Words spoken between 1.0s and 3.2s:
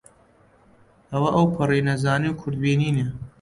ئەوە ئەوپەڕی نەزانی و کورتبینییە